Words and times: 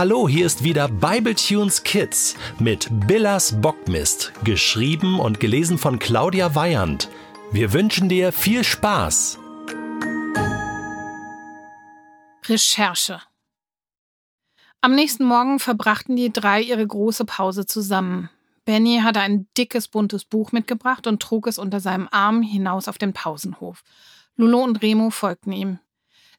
Hallo, 0.00 0.26
hier 0.26 0.46
ist 0.46 0.64
wieder 0.64 0.88
Bibletunes 0.88 1.82
Kids 1.82 2.34
mit 2.58 2.88
Billas 3.06 3.60
Bockmist, 3.60 4.32
geschrieben 4.44 5.20
und 5.20 5.40
gelesen 5.40 5.76
von 5.76 5.98
Claudia 5.98 6.54
Weyand. 6.54 7.10
Wir 7.52 7.74
wünschen 7.74 8.08
dir 8.08 8.32
viel 8.32 8.64
Spaß. 8.64 9.38
Recherche 12.46 13.20
Am 14.80 14.94
nächsten 14.94 15.24
Morgen 15.24 15.58
verbrachten 15.58 16.16
die 16.16 16.32
drei 16.32 16.62
ihre 16.62 16.86
große 16.86 17.26
Pause 17.26 17.66
zusammen. 17.66 18.30
Benny 18.64 19.00
hatte 19.04 19.20
ein 19.20 19.48
dickes, 19.58 19.86
buntes 19.86 20.24
Buch 20.24 20.52
mitgebracht 20.52 21.06
und 21.08 21.20
trug 21.20 21.46
es 21.46 21.58
unter 21.58 21.78
seinem 21.78 22.08
Arm 22.10 22.40
hinaus 22.40 22.88
auf 22.88 22.96
den 22.96 23.12
Pausenhof. 23.12 23.82
Lulu 24.36 24.62
und 24.64 24.80
Remo 24.80 25.10
folgten 25.10 25.52
ihm. 25.52 25.78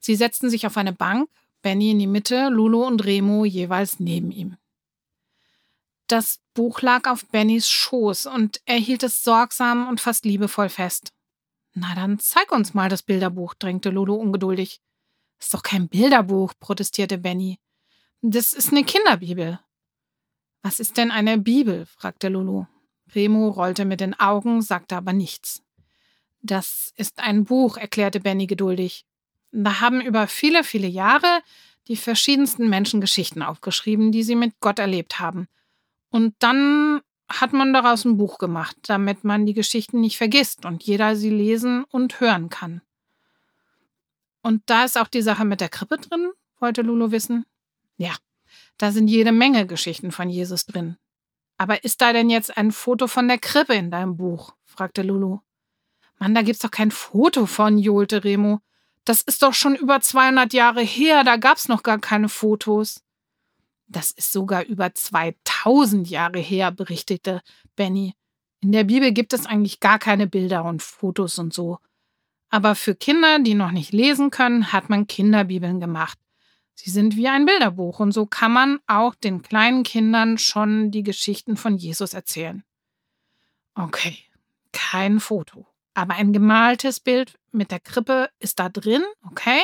Sie 0.00 0.16
setzten 0.16 0.50
sich 0.50 0.66
auf 0.66 0.76
eine 0.76 0.92
Bank, 0.92 1.28
Benny 1.62 1.92
in 1.92 1.98
die 1.98 2.06
Mitte, 2.06 2.48
Lulu 2.48 2.84
und 2.84 3.04
Remo 3.04 3.44
jeweils 3.44 4.00
neben 4.00 4.30
ihm. 4.30 4.56
Das 6.08 6.40
Buch 6.52 6.82
lag 6.82 7.08
auf 7.08 7.26
Bennys 7.28 7.70
Schoß 7.70 8.26
und 8.26 8.60
er 8.66 8.76
hielt 8.76 9.02
es 9.02 9.24
sorgsam 9.24 9.88
und 9.88 10.00
fast 10.00 10.24
liebevoll 10.24 10.68
fest. 10.68 11.12
Na 11.74 11.94
dann 11.94 12.18
zeig 12.18 12.52
uns 12.52 12.74
mal 12.74 12.90
das 12.90 13.02
Bilderbuch, 13.02 13.54
drängte 13.54 13.90
Lulu 13.90 14.14
ungeduldig. 14.14 14.80
Ist 15.40 15.54
doch 15.54 15.62
kein 15.62 15.88
Bilderbuch, 15.88 16.52
protestierte 16.60 17.16
Benny. 17.16 17.58
Das 18.20 18.52
ist 18.52 18.72
eine 18.72 18.84
Kinderbibel. 18.84 19.58
Was 20.62 20.80
ist 20.80 20.96
denn 20.96 21.10
eine 21.10 21.38
Bibel? 21.38 21.86
fragte 21.86 22.28
Lulu. 22.28 22.66
Remo 23.14 23.48
rollte 23.48 23.84
mit 23.84 24.00
den 24.00 24.18
Augen, 24.18 24.62
sagte 24.62 24.96
aber 24.96 25.12
nichts. 25.12 25.62
Das 26.40 26.92
ist 26.96 27.18
ein 27.18 27.44
Buch, 27.44 27.76
erklärte 27.76 28.20
Benny 28.20 28.46
geduldig. 28.46 29.06
Da 29.52 29.80
haben 29.80 30.00
über 30.00 30.26
viele, 30.26 30.64
viele 30.64 30.88
Jahre 30.88 31.42
die 31.88 31.96
verschiedensten 31.96 32.68
Menschen 32.68 33.00
Geschichten 33.00 33.42
aufgeschrieben, 33.42 34.12
die 34.12 34.22
sie 34.22 34.36
mit 34.36 34.60
Gott 34.60 34.78
erlebt 34.78 35.20
haben. 35.20 35.48
Und 36.10 36.34
dann 36.38 37.00
hat 37.28 37.52
man 37.52 37.72
daraus 37.72 38.04
ein 38.04 38.16
Buch 38.16 38.38
gemacht, 38.38 38.76
damit 38.82 39.24
man 39.24 39.46
die 39.46 39.54
Geschichten 39.54 40.00
nicht 40.00 40.16
vergisst 40.16 40.64
und 40.64 40.82
jeder 40.82 41.16
sie 41.16 41.30
lesen 41.30 41.84
und 41.84 42.20
hören 42.20 42.48
kann. 42.50 42.82
Und 44.42 44.62
da 44.66 44.84
ist 44.84 44.98
auch 44.98 45.08
die 45.08 45.22
Sache 45.22 45.44
mit 45.44 45.60
der 45.60 45.68
Krippe 45.68 45.98
drin, 45.98 46.32
wollte 46.58 46.82
Lulu 46.82 47.10
wissen. 47.10 47.46
Ja, 47.96 48.14
da 48.76 48.90
sind 48.90 49.08
jede 49.08 49.32
Menge 49.32 49.66
Geschichten 49.66 50.12
von 50.12 50.28
Jesus 50.28 50.66
drin. 50.66 50.96
Aber 51.56 51.84
ist 51.84 52.00
da 52.00 52.12
denn 52.12 52.28
jetzt 52.28 52.56
ein 52.56 52.72
Foto 52.72 53.06
von 53.06 53.28
der 53.28 53.38
Krippe 53.38 53.74
in 53.74 53.90
deinem 53.90 54.16
Buch? 54.16 54.54
fragte 54.64 55.02
Lulu. 55.02 55.38
Mann, 56.18 56.34
da 56.34 56.42
gibt's 56.42 56.62
doch 56.62 56.70
kein 56.70 56.90
Foto 56.90 57.46
von, 57.46 57.78
johlte 57.78 58.24
Remo. 58.24 58.60
Das 59.04 59.22
ist 59.22 59.42
doch 59.42 59.54
schon 59.54 59.74
über 59.74 60.00
200 60.00 60.52
Jahre 60.52 60.82
her, 60.82 61.24
da 61.24 61.36
gab's 61.36 61.68
noch 61.68 61.82
gar 61.82 61.98
keine 61.98 62.28
Fotos. 62.28 63.02
Das 63.88 64.10
ist 64.10 64.32
sogar 64.32 64.64
über 64.64 64.94
2000 64.94 66.08
Jahre 66.08 66.38
her, 66.38 66.70
berichtete 66.70 67.42
Benny. 67.76 68.14
In 68.60 68.72
der 68.72 68.84
Bibel 68.84 69.12
gibt 69.12 69.32
es 69.32 69.44
eigentlich 69.44 69.80
gar 69.80 69.98
keine 69.98 70.26
Bilder 70.26 70.64
und 70.64 70.82
Fotos 70.82 71.38
und 71.38 71.52
so. 71.52 71.78
Aber 72.48 72.74
für 72.74 72.94
Kinder, 72.94 73.40
die 73.40 73.54
noch 73.54 73.72
nicht 73.72 73.92
lesen 73.92 74.30
können, 74.30 74.72
hat 74.72 74.88
man 74.88 75.06
Kinderbibeln 75.06 75.80
gemacht. 75.80 76.18
Sie 76.74 76.90
sind 76.90 77.16
wie 77.16 77.28
ein 77.28 77.44
Bilderbuch 77.44 77.98
und 78.00 78.12
so 78.12 78.26
kann 78.26 78.52
man 78.52 78.78
auch 78.86 79.14
den 79.14 79.42
kleinen 79.42 79.82
Kindern 79.82 80.38
schon 80.38 80.90
die 80.90 81.02
Geschichten 81.02 81.56
von 81.56 81.76
Jesus 81.76 82.14
erzählen. 82.14 82.62
Okay, 83.74 84.18
kein 84.72 85.18
Foto. 85.18 85.66
Aber 85.94 86.14
ein 86.14 86.32
gemaltes 86.32 87.00
Bild 87.00 87.38
mit 87.50 87.70
der 87.70 87.80
Krippe 87.80 88.30
ist 88.38 88.58
da 88.58 88.68
drin, 88.68 89.02
okay? 89.26 89.60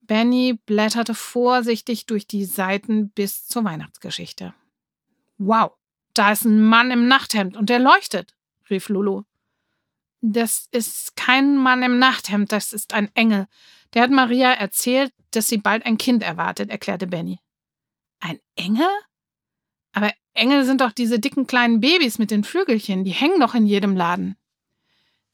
Benny 0.00 0.58
blätterte 0.66 1.14
vorsichtig 1.14 2.06
durch 2.06 2.26
die 2.26 2.44
Seiten 2.44 3.10
bis 3.10 3.46
zur 3.46 3.64
Weihnachtsgeschichte. 3.64 4.54
Wow, 5.38 5.72
da 6.14 6.32
ist 6.32 6.44
ein 6.44 6.62
Mann 6.62 6.90
im 6.90 7.06
Nachthemd 7.06 7.56
und 7.56 7.70
der 7.70 7.78
leuchtet, 7.78 8.34
rief 8.68 8.88
Lulu. 8.88 9.22
Das 10.20 10.66
ist 10.70 11.16
kein 11.16 11.56
Mann 11.56 11.82
im 11.82 11.98
Nachthemd, 11.98 12.52
das 12.52 12.72
ist 12.72 12.92
ein 12.92 13.14
Engel. 13.14 13.46
Der 13.94 14.02
hat 14.02 14.10
Maria 14.10 14.52
erzählt, 14.52 15.12
dass 15.30 15.46
sie 15.46 15.58
bald 15.58 15.86
ein 15.86 15.96
Kind 15.96 16.22
erwartet, 16.22 16.70
erklärte 16.70 17.06
Benny. 17.06 17.38
Ein 18.18 18.40
Engel? 18.56 18.88
Aber 19.92 20.12
Engel 20.34 20.64
sind 20.64 20.80
doch 20.80 20.92
diese 20.92 21.18
dicken 21.18 21.46
kleinen 21.46 21.80
Babys 21.80 22.18
mit 22.18 22.30
den 22.30 22.44
Flügelchen, 22.44 23.04
die 23.04 23.12
hängen 23.12 23.40
doch 23.40 23.54
in 23.54 23.66
jedem 23.66 23.96
Laden. 23.96 24.36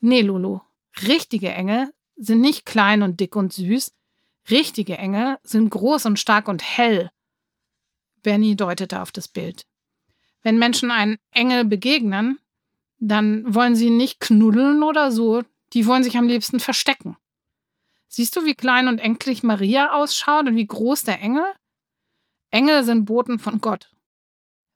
Nee, 0.09 0.23
Lulu. 0.23 0.61
Richtige 1.03 1.53
Engel 1.53 1.93
sind 2.15 2.41
nicht 2.41 2.65
klein 2.65 3.03
und 3.03 3.19
dick 3.19 3.35
und 3.35 3.53
süß. 3.53 3.93
Richtige 4.49 4.99
Engel 4.99 5.39
sind 5.43 5.69
groß 5.69 6.07
und 6.07 6.21
stark 6.21 6.47
und 6.47 6.63
hell. 6.63 7.11
Benny 8.23 8.55
deutete 8.55 9.03
auf 9.03 9.11
das 9.11 9.27
Bild. 9.27 9.67
Wenn 10.45 10.61
Menschen 10.61 10.93
einen 10.93 11.19
Engel 11.33 11.65
begegnen, 11.65 12.39
dann 13.01 13.53
wollen 13.53 13.75
sie 13.75 13.91
nicht 13.91 14.21
knuddeln 14.21 14.85
oder 14.85 15.11
so, 15.11 15.43
die 15.73 15.87
wollen 15.87 16.05
sich 16.05 16.17
am 16.17 16.29
liebsten 16.29 16.61
verstecken. 16.61 17.17
Siehst 18.07 18.37
du, 18.37 18.45
wie 18.45 18.55
klein 18.55 18.87
und 18.87 19.01
endlich 19.01 19.43
Maria 19.43 19.93
ausschaut 19.93 20.47
und 20.47 20.55
wie 20.55 20.69
groß 20.69 21.03
der 21.03 21.21
Engel? 21.21 21.53
Engel 22.53 22.85
sind 22.85 23.07
Boten 23.07 23.41
von 23.41 23.61
Gott. 23.61 23.91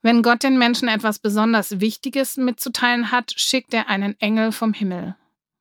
Wenn 0.03 0.23
Gott 0.23 0.43
den 0.43 0.59
Menschen 0.59 0.89
etwas 0.89 1.21
besonders 1.21 1.79
Wichtiges 1.79 2.37
mitzuteilen 2.37 3.13
hat, 3.13 3.33
schickt 3.37 3.73
er 3.75 3.89
einen 3.89 4.19
Engel 4.19 4.51
vom 4.51 4.73
Himmel. 4.73 5.15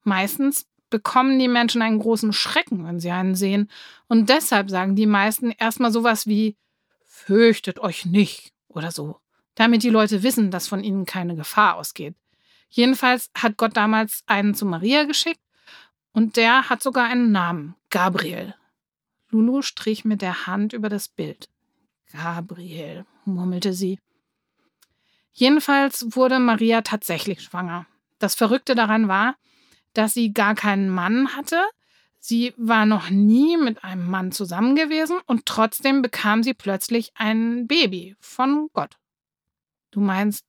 Meistens 0.10 0.66
bekommen 0.90 1.38
die 1.38 1.48
Menschen 1.48 1.84
einen 1.84 2.00
großen 2.00 2.34
Schrecken, 2.34 2.84
wenn 2.84 3.00
sie 3.00 3.12
einen 3.12 3.36
sehen. 3.36 3.70
Und 4.08 4.30
deshalb 4.30 4.72
sagen 4.72 4.96
die 4.96 5.06
meisten 5.06 5.52
erstmal 5.52 5.92
sowas 5.92 6.26
wie 6.26 6.58
Fürchtet 7.06 7.80
euch 7.80 8.08
nicht 8.08 8.52
oder 8.70 8.92
so, 8.92 9.20
damit 9.54 9.84
die 9.84 9.92
Leute 9.92 10.24
wissen, 10.24 10.50
dass 10.50 10.68
von 10.68 10.84
ihnen 10.84 11.06
keine 11.06 11.36
Gefahr 11.36 11.76
ausgeht. 11.76 12.16
Jedenfalls 12.70 13.30
hat 13.36 13.56
Gott 13.58 13.78
damals 13.78 14.24
einen 14.26 14.56
zu 14.56 14.66
Maria 14.66 15.04
geschickt 15.04 15.42
und 16.12 16.38
der 16.38 16.70
hat 16.72 16.82
sogar 16.82 17.06
einen 17.06 17.32
Namen, 17.32 17.76
Gabriel. 17.92 18.56
Lulu 19.30 19.62
strich 19.62 20.06
mit 20.06 20.24
der 20.24 20.48
Hand 20.48 20.74
über 20.74 20.90
das 20.90 21.08
Bild. 21.08 21.50
Gabriel, 22.12 23.06
murmelte 23.26 23.74
sie. 23.74 24.00
Jedenfalls 25.34 26.16
wurde 26.16 26.40
Maria 26.40 26.82
tatsächlich 26.82 27.42
schwanger. 27.42 27.86
Das 28.18 28.34
Verrückte 28.34 28.74
daran 28.74 29.08
war, 29.08 29.36
dass 30.00 30.14
sie 30.14 30.32
gar 30.32 30.56
keinen 30.56 30.90
Mann 30.90 31.36
hatte. 31.36 31.62
Sie 32.20 32.54
war 32.56 32.86
noch 32.86 33.10
nie 33.10 33.58
mit 33.58 33.84
einem 33.84 34.10
Mann 34.10 34.32
zusammen 34.32 34.78
gewesen 34.78 35.20
und 35.26 35.46
trotzdem 35.46 36.02
bekam 36.02 36.42
sie 36.42 36.54
plötzlich 36.54 37.12
ein 37.16 37.68
Baby 37.68 38.16
von 38.22 38.70
Gott. 38.72 38.98
Du 39.92 40.00
meinst, 40.00 40.46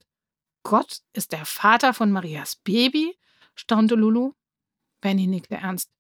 Gott 0.63 1.01
ist 1.15 1.33
der 1.33 1.45
Vater 1.47 1.95
von 1.95 2.13
Marias 2.13 2.57
Baby? 2.63 3.17
staunte 3.57 3.97
Lulu. 3.97 4.35
Benny 5.01 5.27
nickte 5.27 5.57
ernst. 5.57 5.91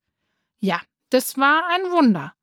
Ja, 0.60 0.80
das 1.08 1.36
war 1.36 1.64
ein 1.70 1.90
Wunder. 1.90 2.34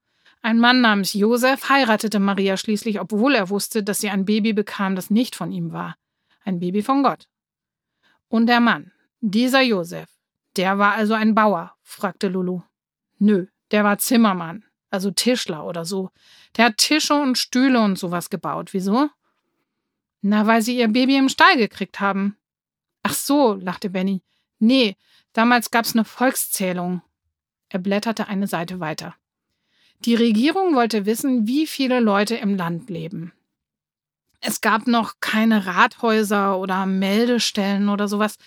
Ein 0.41 0.59
Mann 0.59 0.81
namens 0.81 1.13
Josef 1.13 1.69
heiratete 1.69 2.19
Maria 2.19 2.57
schließlich, 2.57 3.00
obwohl 3.00 3.34
er 3.34 3.50
wusste, 3.50 3.81
dass 3.81 4.00
sie 4.00 4.09
ein 4.09 4.25
Baby 4.25 4.51
bekam, 4.51 4.97
das 4.97 5.09
nicht 5.09 5.38
von 5.38 5.53
ihm 5.53 5.72
war. 5.72 5.96
Ein 6.44 6.59
Baby 6.59 6.81
von 6.84 7.01
Gott. 7.01 7.29
Und 8.28 8.47
der 8.47 8.59
Mann, 8.59 8.91
dieser 9.22 9.62
Josef, 9.62 10.16
der 10.57 10.78
war 10.78 10.94
also 10.94 11.13
ein 11.13 11.35
Bauer? 11.35 11.75
fragte 11.81 12.28
Lulu. 12.28 12.62
Nö, 13.19 13.47
der 13.72 13.84
war 13.84 13.97
Zimmermann, 13.97 14.66
also 14.90 15.12
Tischler 15.12 15.66
oder 15.66 15.85
so. 15.85 16.09
Der 16.56 16.66
hat 16.66 16.78
Tische 16.78 17.13
und 17.13 17.38
Stühle 17.38 17.81
und 17.81 17.97
sowas 17.97 18.29
gebaut. 18.29 18.73
Wieso? 18.73 19.09
Na, 20.22 20.47
weil 20.47 20.62
sie 20.62 20.78
ihr 20.78 20.88
Baby 20.88 21.17
im 21.17 21.29
Stall 21.29 21.57
gekriegt 21.57 22.00
haben. 22.00 22.38
Ach 23.03 23.13
so, 23.13 23.53
lachte 23.53 23.90
Benny. 23.90 24.22
Nee, 24.59 24.96
damals 25.34 25.72
gab's 25.72 25.94
eine 25.94 26.06
Volkszählung. 26.06 27.01
Er 27.69 27.79
blätterte 27.79 28.28
eine 28.28 28.47
Seite 28.47 28.79
weiter. 28.79 29.16
Die 30.06 30.16
Regierung 30.16 30.75
wollte 30.75 31.05
wissen, 31.05 31.47
wie 31.47 31.67
viele 31.67 31.99
Leute 31.99 32.35
im 32.35 32.55
Land 32.55 32.90
leben. 32.90 33.34
Es 34.40 34.61
gab 34.61 34.87
noch 34.87 35.16
keine 35.20 35.66
Rathäuser 35.66 36.58
oder 36.59 36.85
Meldestellen 36.85 37.90
oder 37.90 38.08
sowas. 38.08 38.37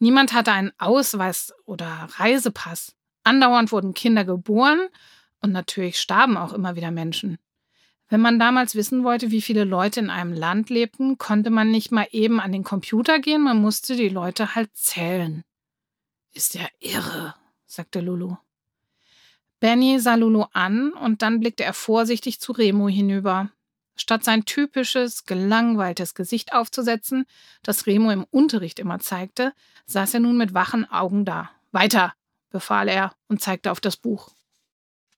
Niemand 0.00 0.32
hatte 0.32 0.52
einen 0.52 0.72
Ausweis 0.78 1.52
oder 1.66 2.08
Reisepass. 2.16 2.96
Andauernd 3.22 3.70
wurden 3.70 3.94
Kinder 3.94 4.24
geboren 4.24 4.88
und 5.40 5.52
natürlich 5.52 6.00
starben 6.00 6.36
auch 6.36 6.52
immer 6.54 6.74
wieder 6.74 6.90
Menschen. 6.90 7.38
Wenn 8.08 8.20
man 8.20 8.38
damals 8.38 8.74
wissen 8.74 9.04
wollte, 9.04 9.30
wie 9.30 9.42
viele 9.42 9.64
Leute 9.64 10.00
in 10.00 10.10
einem 10.10 10.32
Land 10.32 10.68
lebten, 10.70 11.18
konnte 11.18 11.50
man 11.50 11.70
nicht 11.70 11.92
mal 11.92 12.08
eben 12.10 12.40
an 12.40 12.50
den 12.50 12.64
Computer 12.64 13.20
gehen, 13.20 13.42
man 13.42 13.60
musste 13.60 13.94
die 13.94 14.08
Leute 14.08 14.54
halt 14.54 14.70
zählen. 14.74 15.44
Ist 16.32 16.54
ja 16.54 16.66
irre, 16.80 17.34
sagte 17.66 18.00
Lulu. 18.00 18.36
Benny 19.60 20.00
sah 20.00 20.14
Lulu 20.14 20.46
an 20.52 20.92
und 20.94 21.22
dann 21.22 21.40
blickte 21.40 21.62
er 21.62 21.74
vorsichtig 21.74 22.40
zu 22.40 22.52
Remo 22.52 22.88
hinüber. 22.88 23.50
Statt 24.00 24.24
sein 24.24 24.46
typisches, 24.46 25.26
gelangweiltes 25.26 26.14
Gesicht 26.14 26.54
aufzusetzen, 26.54 27.26
das 27.62 27.86
Remo 27.86 28.10
im 28.10 28.24
Unterricht 28.30 28.78
immer 28.78 28.98
zeigte, 28.98 29.52
saß 29.84 30.14
er 30.14 30.20
nun 30.20 30.38
mit 30.38 30.54
wachen 30.54 30.90
Augen 30.90 31.26
da. 31.26 31.50
Weiter, 31.70 32.14
befahl 32.48 32.88
er 32.88 33.12
und 33.28 33.42
zeigte 33.42 33.70
auf 33.70 33.78
das 33.78 33.98
Buch. 33.98 34.30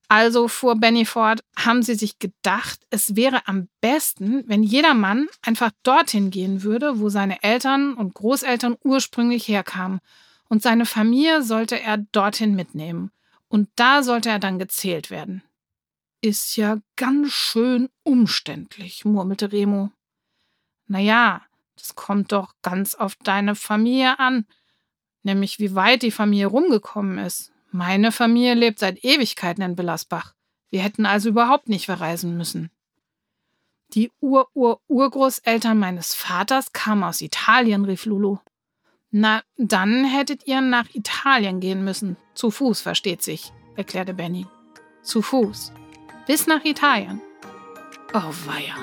Also 0.09 0.49
fuhr 0.49 0.75
Benny 0.75 1.05
fort, 1.05 1.45
haben 1.57 1.85
sie 1.85 1.95
sich 1.95 2.19
gedacht, 2.19 2.81
es 2.91 3.15
wäre 3.15 3.47
am 3.47 3.69
besten, 3.81 4.43
wenn 4.49 4.65
jeder 4.65 4.95
Mann 4.95 5.29
einfach 5.43 5.71
dorthin 5.85 6.31
gehen 6.31 6.65
würde, 6.65 6.99
wo 6.99 7.09
seine 7.09 7.41
Eltern 7.45 7.95
und 7.95 8.15
Großeltern 8.15 8.77
ursprünglich 8.83 9.47
herkamen. 9.47 10.01
Und 10.49 10.61
seine 10.61 10.87
Familie 10.87 11.45
sollte 11.45 11.81
er 11.81 11.99
dorthin 11.99 12.57
mitnehmen. 12.57 13.13
Und 13.49 13.69
da 13.77 14.03
sollte 14.03 14.29
er 14.29 14.41
dann 14.41 14.59
gezählt 14.59 15.11
werden. 15.11 15.43
Ist 16.25 16.57
ja 16.57 16.79
ganz 16.95 17.33
schön 17.33 17.89
umständlich, 18.05 19.05
murmelte 19.05 19.51
Remo. 19.51 19.91
Naja, 20.87 21.43
das 21.77 21.97
kommt 21.97 22.31
doch 22.31 22.55
ganz 22.63 22.95
auf 22.95 23.17
deine 23.17 23.57
Familie 23.57 24.21
an, 24.21 24.47
nämlich 25.25 25.59
wie 25.59 25.75
weit 25.75 26.03
die 26.03 26.13
Familie 26.13 26.47
rumgekommen 26.47 27.19
ist. 27.19 27.51
Meine 27.73 28.13
Familie 28.13 28.55
lebt 28.55 28.79
seit 28.79 29.05
Ewigkeiten 29.05 29.65
in 29.65 29.75
Bellersbach. 29.75 30.35
Wir 30.71 30.81
hätten 30.83 31.07
also 31.07 31.29
überhaupt 31.29 31.69
nicht 31.69 31.87
verreisen 31.87 32.37
müssen. 32.37 32.71
Die 33.95 34.13
Ur-Ur-Urgroßeltern 34.21 35.77
meines 35.77 36.15
Vaters 36.15 36.73
kamen 36.73 37.03
aus 37.03 37.21
Italien, 37.21 37.85
rief 37.85 38.07
Lulu. 38.07 38.39
Na, 39.11 39.43
dann 39.57 40.05
hättet 40.05 40.47
ihr 40.47 40.61
nach 40.61 40.95
Italien 40.95 41.59
gehen 41.59 41.85
müssen. 41.85 42.17
Zu 42.35 42.53
Fuß, 42.53 42.81
versteht 42.81 43.23
sich, 43.23 43.53
erklärte 43.77 44.15
Benny. 44.15 44.47
Zu 45.03 45.21
Fuß. 45.21 45.73
Bis 46.27 46.47
nach 46.47 46.65
Italien. 46.65 47.21
Oh, 48.15 48.33
weia. 48.47 48.77